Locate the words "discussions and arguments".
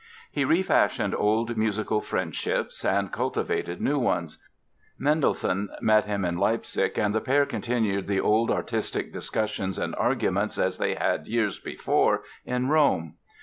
9.13-10.57